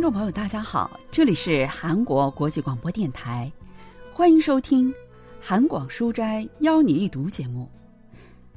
[0.00, 3.52] 听众朋友，大家好，这里是韩国国际广播电台，
[4.14, 4.90] 欢迎收听
[5.42, 7.68] 《韩广书斋邀你一读》节目。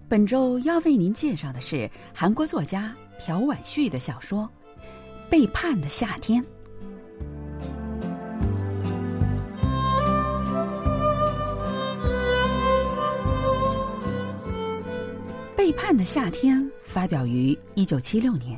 [0.08, 4.50] 本周要为您介绍的是韩国作家朴婉旭的小说
[5.30, 6.42] 《背叛的夏天》。
[15.58, 18.58] 《背叛的夏天》发表于一九七六年。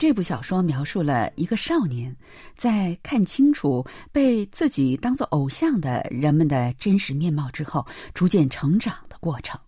[0.00, 2.16] 这部小说描述了一个少年
[2.56, 9.60] 在看清楚被自己当作偶像的人们的真实面貌之后，逐渐成长的过程。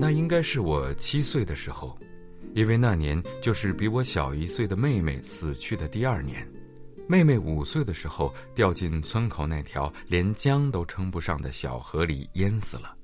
[0.00, 1.96] 那应该是我七岁的时候，
[2.54, 6.44] 因为那年就是比我小一岁的妹妹死去的第二年。
[7.06, 12.96] 妹妹五岁的时候掉进村口那条连江都称不上的小河里淹死了。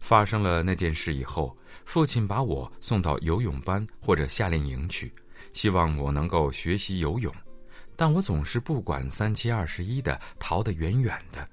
[0.00, 5.12] 发生了那件事以后，父亲把我送到游泳班或者夏令营去，
[5.52, 7.34] 希望我能够学习游泳。
[7.96, 11.48] 但我总是不管三七二十一的逃得远远的。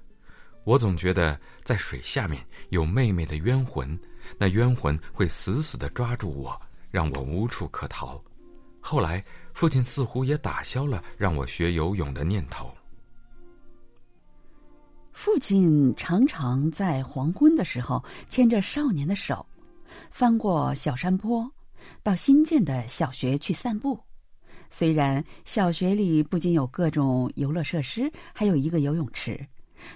[0.64, 3.98] 我总觉得在水下面有妹妹的冤魂，
[4.38, 6.60] 那冤魂会死死地抓住我，
[6.90, 8.22] 让我无处可逃。
[8.86, 9.24] 后来。
[9.56, 12.70] 父亲似乎也打消了让我学游泳的念头。
[15.14, 19.46] 父亲常常在黄昏的时候牵着少年的手，
[20.10, 21.50] 翻过小山坡，
[22.02, 23.98] 到新建的小学去散步。
[24.68, 29.40] 虽然小学里不仅有各种游乐设施，还有一个游泳池，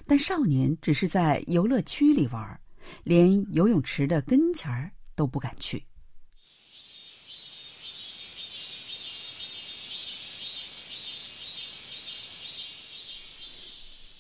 [0.06, 2.58] 但少年只是在游乐区里玩，
[3.04, 5.84] 连游泳池的跟前儿都不敢去。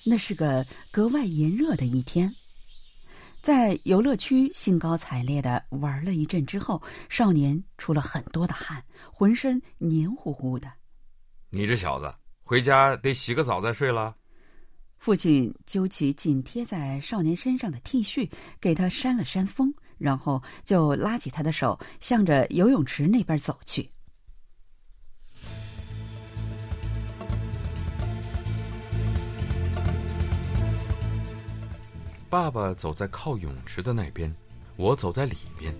[0.04, 2.32] 那是个格外炎热的一天，
[3.40, 10.70] 在游乐区兴高采烈的玩了一阵之后，少年出了很多的汗，浑身黏糊糊的。
[11.50, 12.12] 你这小子，
[12.42, 14.16] 回家得洗个澡再睡了。
[14.98, 23.88] 父亲揪起紧贴在少年身上的 T 恤，给他扇了扇风，然后就拉起他的手，向着游泳池那边走去。
[32.30, 34.32] 爸爸走在靠泳池的那边，
[34.76, 35.74] 我走在里面，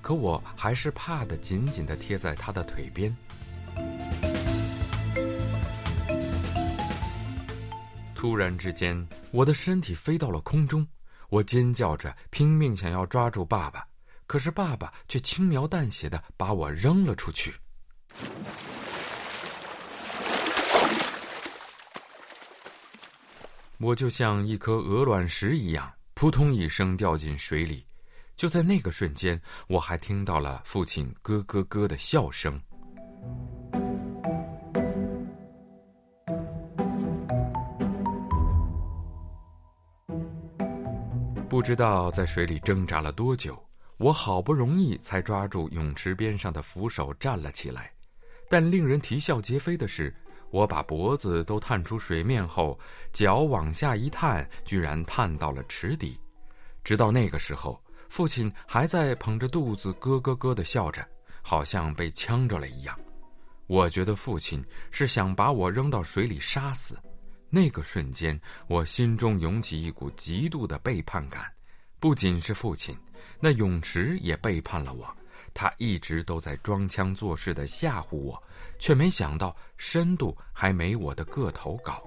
[0.00, 3.14] 可我还是怕的紧紧的贴在他的腿边。
[8.14, 10.86] 突然之间，我的身体飞到了空中，
[11.30, 13.84] 我尖叫着拼命想要抓住爸爸，
[14.28, 17.52] 可是爸爸却轻描淡写的把我扔了出去。
[23.80, 27.86] 我就像一颗鹅卵石一样，扑通一声掉进水里。
[28.34, 32.60] 就在那个瞬间，我还听到了父亲咯咯咯的笑声。
[41.48, 43.56] 不知道在水里挣扎了多久，
[43.98, 47.92] 我好不容易才抓住泳池边上的扶手站了起来。
[48.50, 50.12] 但令人啼笑皆非的是。
[50.50, 52.78] 我把脖子都探出水面后，
[53.12, 56.18] 脚往下一探，居然探到了池底。
[56.82, 57.78] 直到那个时候，
[58.08, 61.06] 父亲还在捧着肚子咯咯咯的笑着，
[61.42, 62.98] 好像被呛着了一样。
[63.66, 66.98] 我觉得父亲是想把我扔到水里杀死。
[67.50, 71.44] 那个瞬间，我心中涌起一股极度的背叛感。
[72.00, 72.96] 不仅是父亲，
[73.40, 75.17] 那泳池也背叛了我。
[75.60, 78.40] 他一直都在装腔作势的吓唬我，
[78.78, 82.00] 却没想到深度还没我的个头高。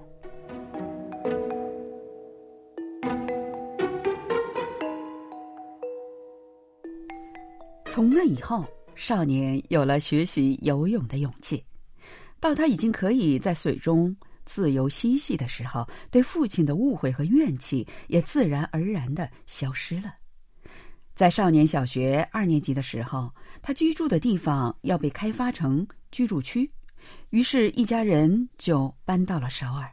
[7.84, 8.64] 从那以后，
[8.94, 11.62] 少年有了学习游泳的勇气。
[12.40, 14.16] 到他已经可以在水中
[14.46, 20.14] 自由嬉戏的时候，对父亲的误会和怨气也自然而然的消失了。
[21.22, 23.32] 在少年小学二年级的时候，
[23.62, 26.68] 他居住的地方要被开发成居住区，
[27.30, 29.88] 于是，一家人就搬到了首尔。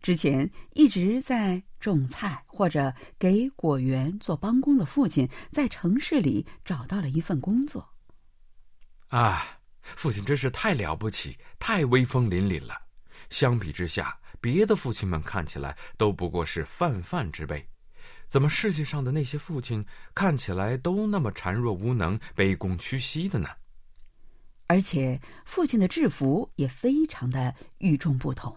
[0.00, 7.86] 之前一直在种菜或者给果园做帮工的父亲，在城市里找到了一份工作。
[9.08, 12.80] 啊，父亲真是太了不起，太威风凛凛了。
[13.28, 17.68] 相比之下，别的父亲们看起来都不过是泛泛之辈。
[18.28, 19.84] 怎么世界上的那些父亲
[20.14, 23.48] 看起来都那么孱弱无能、卑躬屈膝的呢？
[24.66, 28.54] 而且父亲的制服也非常的与众不同。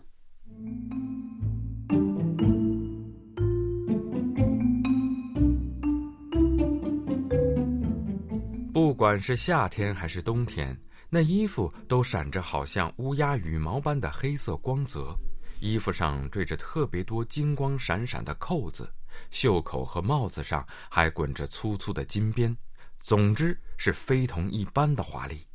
[8.73, 10.75] 不管是夏天还是冬天，
[11.09, 15.15] 那衣服都闪着好像乌鸦羽毛般的黑色光泽，
[15.59, 18.89] 衣服上缀着特别多金光闪闪的扣子，
[19.31, 22.55] 袖口和帽子上还滚着粗粗的金边，
[23.01, 25.45] 总之是非同一般的华丽。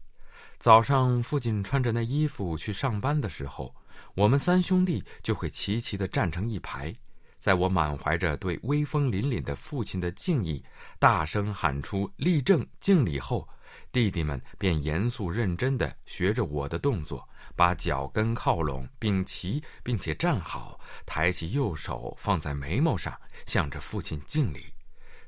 [0.58, 3.74] 早上，父亲穿着那衣服去上班的时候，
[4.14, 6.94] 我们三兄弟就会齐齐地站成一排。
[7.38, 10.64] 在我满怀着对威风凛凛的父亲的敬意，
[10.98, 13.46] 大声喊出“立正，敬礼”后，
[13.92, 23.14] 弟弟们便严肃认真地学着我的动作，把脚跟靠拢，并齐，并且站好，抬起右手放在眉毛上，
[23.46, 24.66] 向着父亲敬礼。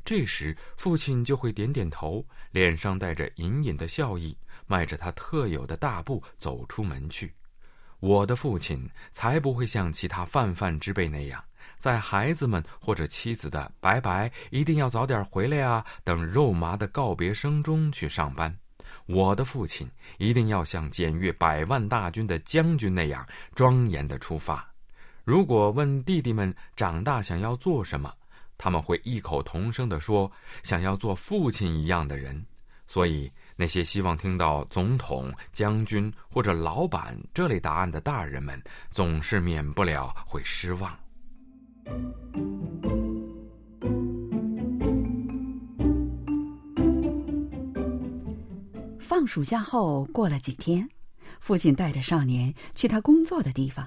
[0.05, 4.37] 这时，父亲就会点点头，脸上带着隐隐的笑意。
[4.69, 7.33] 迈着他特有的大步走出门去，
[8.01, 11.41] 我的父亲才不会像其他泛泛之辈那样，
[11.79, 18.59] 在孩子们或者妻子的“拜拜，一定要早点回来啊”等肉麻的告别声中去上班。
[19.07, 19.89] 我的父亲
[20.19, 24.69] 一定要像检阅百万大军的将军那样庄严的出发。
[25.25, 28.13] 如果问弟弟们长大想要做什么，
[28.59, 30.31] 他们会异口同声地说
[30.63, 32.45] ：“想要做父亲一样的人。”
[32.87, 33.33] 所以。
[33.59, 40.95] 那些希望听到总统、将军或者老板这类答案的大人们，总是免不了会失望。
[49.27, 50.89] 暑假后过了几天，
[51.41, 53.87] 父亲带着少年去他工作的地方。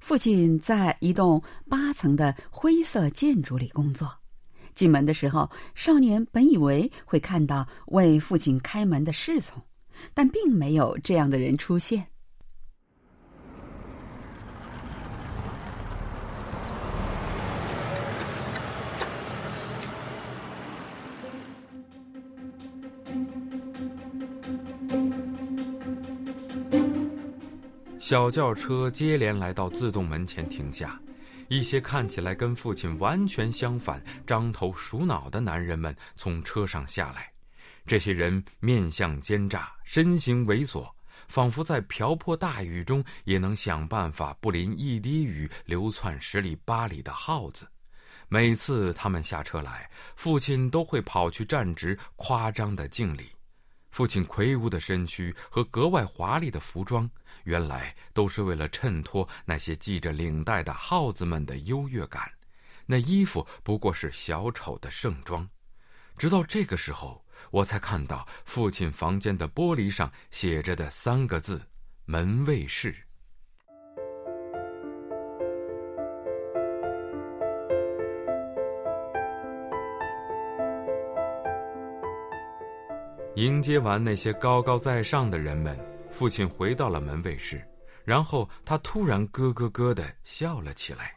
[0.00, 4.10] 父亲在一栋八层的灰色建筑里工作。
[4.74, 9.60] 进门的时候，少年本以为会看到为父亲开门的侍从，
[10.14, 12.06] 但并没有这样的人出现。
[28.10, 31.00] 小轿车接连来到自动门前停下。
[31.46, 37.32] 一些看起来跟父亲完全相反、獐头鼠脑的男人们从车上下来，
[37.86, 40.90] 这些人面相奸诈，身形猥琐，
[41.28, 47.64] 仿佛在瓢泼大雨中也能想办法不淋一滴雨流窜十里八里的耗子。
[48.26, 53.28] 每次他们下车来，父亲都会跑去站直，夸张的敬礼。
[53.92, 57.08] 父亲魁梧的身躯和格外华丽的服装。
[57.50, 62.30] 原来都是为了衬托那些系着领带的耗子们的优越感，
[62.86, 65.48] 那衣服不过是小丑的盛装。
[66.16, 71.60] 直到这个时候，我才看到父亲房间的玻璃上写着的三个字
[72.06, 72.94] ：“门卫室。”
[83.34, 85.89] 迎接完那些高高在上的人们。
[86.10, 87.64] 父亲回到了门卫室，
[88.04, 91.16] 然后他突然咯咯咯的笑了起来。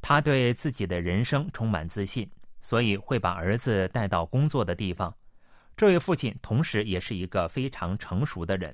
[0.00, 2.26] 他对自己的人生充满自信，
[2.62, 5.14] 所以会把儿子带到工作的地方。”
[5.75, 8.73] 这位父亲同时也是一个非常成熟的人，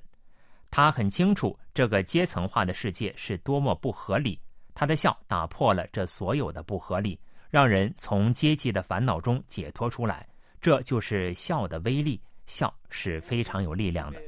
[0.70, 4.38] 他很清楚这个阶层化的世界是多么不合理。
[4.74, 10.26] 他的笑打破了这所有的不合理，让人从阶级的烦恼中解脱出来。
[10.60, 14.20] 这就是笑的威力，笑是非常有力量的。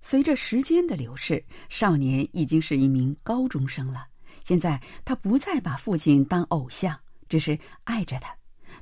[0.00, 4.06] 随着时间的流逝，少年已经是一名高中生了。
[4.44, 6.96] 现在他不再把父亲当偶像，
[7.28, 8.32] 只是爱着他。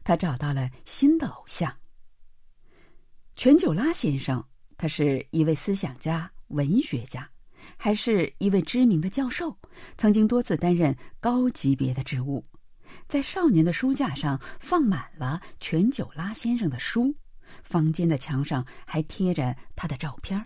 [0.05, 1.75] 他找到了新的偶像——
[3.37, 4.45] 全久拉先生。
[4.77, 7.31] 他是一位思想家、文学家，
[7.77, 9.57] 还是一位知名的教授，
[9.97, 12.43] 曾经多次担任高级别的职务。
[13.07, 17.15] 在少年的书架上放满了全久拉先生的书，
[17.63, 20.45] 房间的墙上还贴着他的照片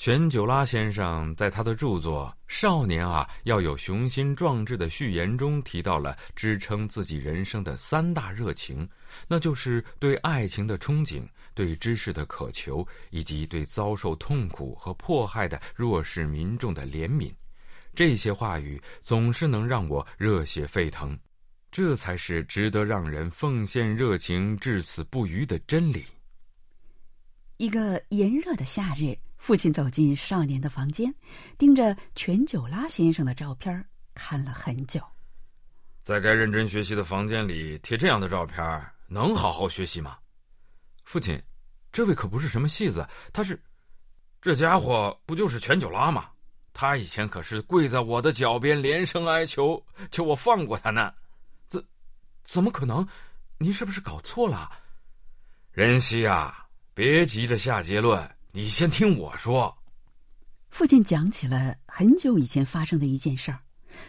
[0.00, 8.88] 全九拉先生在他的著作《少年啊要有雄心壮志》的序言中提到了支撑自己人生的三大热情，
[9.28, 17.30] 那就是对爱情的憧憬、对知识的渴求，以及对遭受痛苦和迫害的弱势民众的怜悯。
[17.94, 21.14] 这些话语总是能让我热血沸腾，
[21.70, 26.06] 这才是值得让人奉献热情至死不渝的真理。
[27.60, 29.14] 一个炎热的夏日。
[29.36, 31.14] 父亲走进少年的房间，
[31.58, 35.00] 盯着全九拉先生的照片看了很久。
[36.00, 40.16] 在该认真学习的房间里贴这样的照片，能好好学习吗？
[41.04, 41.38] 父亲，
[41.92, 43.62] 这位可不是什么戏子，他是，
[44.40, 46.30] 这家伙不就是全九拉吗？
[46.72, 51.12] 他以前可是跪在我的脚边，连声哀求，求我放过他呢。
[51.66, 51.82] 怎，
[52.42, 53.06] 怎么可能？
[53.58, 54.70] 您是不是搞错了？
[55.72, 56.59] 仁熙啊，
[57.00, 58.30] 别急着下结论。
[58.52, 59.74] 你先听我说。
[60.68, 63.58] 父亲讲起了很久以前发生的一件事儿。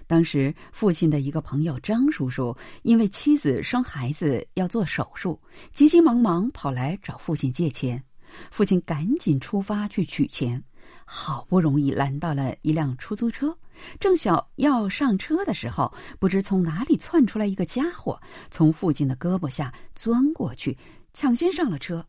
[0.05, 5.39] 当时，父亲的一个朋友张叔叔因为妻子生孩子要做手术，
[5.71, 8.03] 急急忙忙跑来找父亲借钱。
[8.51, 10.61] 父亲赶紧出发去取钱，
[11.05, 13.57] 好不容易拦到了一辆出租车，
[14.01, 20.77] 正想要上车的时候，不知从哪里窜出来一个家伙，从父亲的胳膊下钻过去，
[21.13, 22.05] 抢先上了车。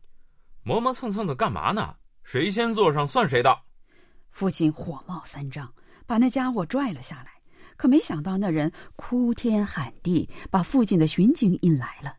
[0.63, 1.95] 磨磨蹭蹭的干嘛呢？
[2.23, 3.59] 谁先坐上算谁的。
[4.31, 5.71] 父亲火冒三丈，
[6.05, 7.31] 把那家伙拽了下来。
[7.75, 12.15] 可没想到那人哭天喊地，把附近的巡警引来了。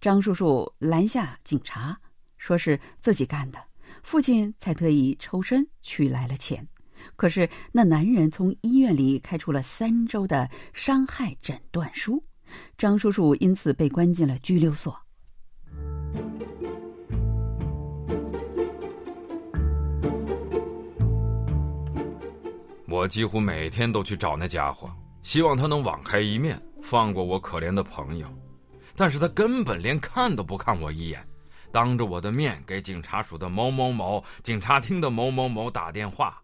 [0.00, 1.98] 张叔叔拦下警察，
[2.36, 3.58] 说是自己干的。
[4.02, 6.66] 父亲才特意抽身取来了钱。
[7.16, 12.22] 可是那男人从医院里开出了三周的伤害诊断书，
[12.78, 14.96] 张叔叔因此被关进了拘留所。
[23.02, 24.88] 我几乎每天都去找那家伙，
[25.24, 28.28] 希望他能网开一面，放过我可怜的朋友。
[28.94, 31.20] 但是他根本连看都不看我一眼，
[31.72, 36.40] 当着我的面给警察署的某某某、警察厅的某某某打电话。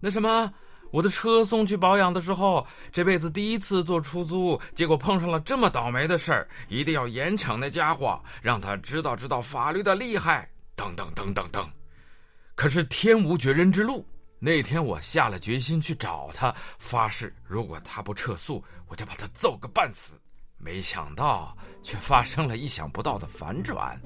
[0.00, 0.52] 那什么，
[0.90, 10.50] 我的车送去保养的时候，这辈子第一次坐出租，结果碰上了这么倒霉的事儿，一定要严惩那家伙，让他知道知道法律的厉害。
[10.74, 11.70] 等等等等等。
[12.56, 14.04] 可是天无绝人之路。
[14.44, 20.20] 那天我下了决心去找他，发誓如果他不撤诉，我就把他揍个半死。
[20.58, 23.98] 没想到却发生了意想不到的反转。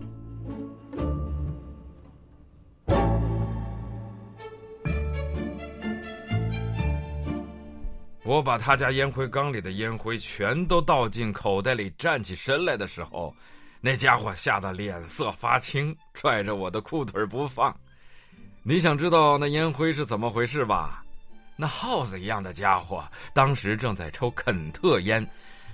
[8.23, 13.35] 我把他家烟灰缸里的烟灰全都倒进口袋里，站起身来的时候，
[13.80, 17.76] 那家伙吓得脸色发青，拽着我的裤腿不放。
[18.69, 21.03] 你想知道那烟灰是怎么回事吧？
[21.57, 25.27] 那耗子一样的家伙当时正在抽肯特烟，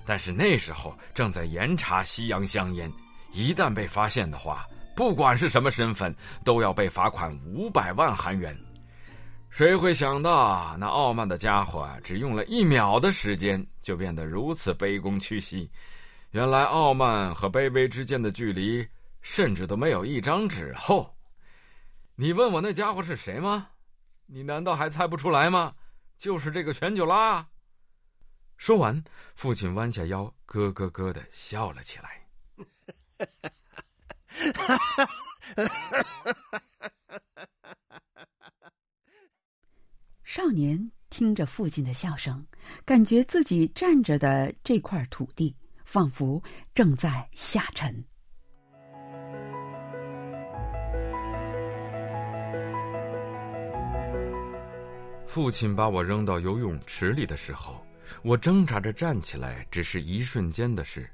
[0.07, 2.89] 但是那时候正在严查西洋香烟，
[3.33, 8.57] 一旦被发现的话，不管是什么身份，都要被罚款五百万韩元。
[9.51, 15.69] 谁会想到那傲慢的家伙只用了一秒的时间就变得如此卑躬屈膝？
[16.31, 18.87] 原来傲慢和卑微之间的距离，
[19.21, 21.13] 甚至都没有一张纸厚。
[22.17, 23.71] 你问我那家伙是谁吗？
[24.27, 25.75] 你难道还猜不出来吗？
[26.17, 27.47] 就是这个全九拉。
[28.57, 29.03] 说完，
[29.35, 32.29] 父亲弯下腰，咯咯咯的笑了起来。
[40.23, 42.47] 少年听着父亲的笑声，
[42.85, 45.55] 感觉自己站着的这块土地
[45.85, 46.43] 仿佛
[46.75, 48.05] 正在下沉。
[55.27, 57.85] 父亲把我扔到游泳池里的时候，
[58.23, 61.11] 我挣扎着站起来，只是一瞬间的事。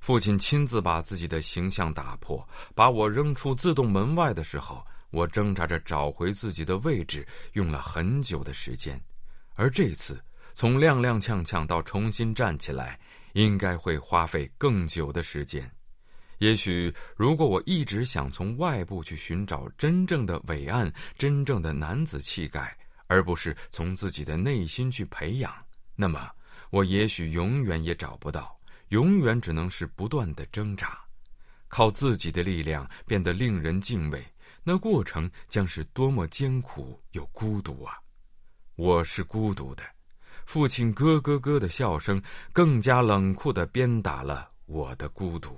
[0.00, 9.00] 父亲亲自把自己的形象打破，把我扔出自动门外的时候，我挣扎着找回自己的位置，用了很久的时间。
[9.54, 10.22] 而这次
[10.54, 12.98] 从踉踉跄跄到重新站起来，
[13.32, 15.70] 应该会花费更久的时间。
[16.38, 22.76] 也许，如果我一直想从外部去寻找真正的伟岸、真正的男子气概，
[23.12, 25.54] 而不是从自己的内心去培养，
[25.94, 26.30] 那么
[26.70, 28.56] 我也许永远也找不到，
[28.88, 30.98] 永远只能是不断的挣扎，
[31.68, 34.26] 靠自己的力量变得令人敬畏，
[34.64, 38.00] 那过程将是多么艰苦又孤独啊！
[38.76, 39.84] 我是孤独的，
[40.46, 45.54] 父亲咯咯咯的笑声更加冷酷的鞭打了我的孤独。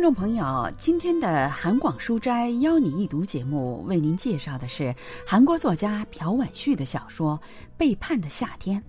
[0.00, 4.94] 听众朋友，今天的韩广书斋邀你一读节目，为您介绍的是
[5.26, 7.38] 韩国作家朴婉旭的小说
[7.76, 8.80] 《背叛的夏天》。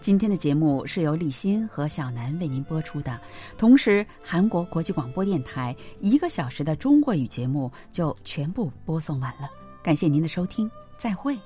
[0.00, 3.20] 今天的节目是由立新和小南为您播出的，
[3.58, 9.50] 同时韩国国际广播电台一个小时的中国语节目就全部播送完了。
[9.82, 11.36] 感谢您的收听，再会。